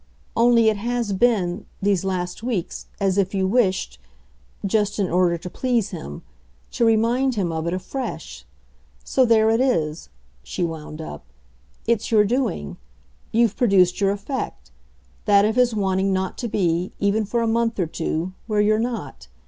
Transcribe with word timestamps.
Only 0.35 0.67
it 0.69 0.77
has 0.77 1.13
been, 1.13 1.67
these 1.79 2.03
last 2.03 2.41
weeks, 2.41 2.87
as 2.99 3.19
if 3.19 3.35
you 3.35 3.45
wished 3.45 3.99
just 4.65 4.97
in 4.97 5.11
order 5.11 5.37
to 5.37 5.47
please 5.47 5.91
him 5.91 6.23
to 6.71 6.83
remind 6.83 7.35
him 7.35 7.51
of 7.51 7.67
it 7.67 7.73
afresh. 7.75 8.43
So 9.03 9.25
there 9.25 9.51
it 9.51 9.59
is," 9.61 10.09
she 10.41 10.63
wound 10.63 11.01
up; 11.03 11.27
"it's 11.85 12.09
your 12.09 12.23
doing. 12.25 12.77
You've 13.31 13.55
produced 13.55 14.01
your 14.01 14.09
effect 14.09 14.71
that 15.25 15.45
of 15.45 15.55
his 15.55 15.75
wanting 15.75 16.11
not 16.11 16.35
to 16.39 16.47
be, 16.47 16.93
even 16.99 17.23
for 17.23 17.43
a 17.43 17.47
month 17.47 17.79
or 17.79 17.85
two, 17.85 18.33
where 18.47 18.59
you're 18.59 18.79
not. 18.79 19.27